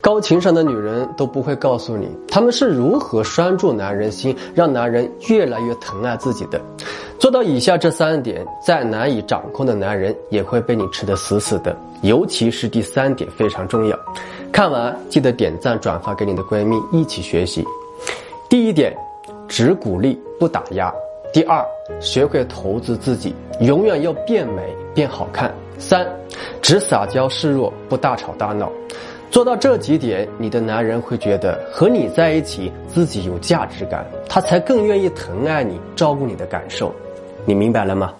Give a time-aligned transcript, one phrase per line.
[0.00, 6.60] 高情商的女人都不会告诉你，她们是如何拴住男人心，让男人越来越疼爱自己的。
[7.18, 11.76] 做到以下这三点，再难以掌控的男人也会被你吃得死死的。
[12.02, 13.98] 尤其是第三点非常重要。
[14.52, 17.64] 看完记得点赞转发给你的闺蜜一起学习。
[18.48, 18.96] 第一点，
[19.48, 20.94] 只鼓励不打压。
[21.32, 21.60] 第二，
[21.98, 24.62] 学会投资自己，永远要变美
[24.94, 25.52] 变好看。
[25.76, 26.06] 三，
[26.62, 28.70] 只撒娇示弱，不大吵大闹。
[29.30, 36.92] 做到这几点，你的男人会觉得和你在一起自己有价值感，他才更愿意疼爱你、照顾你的感受。
[37.44, 38.12] 你明白了吗？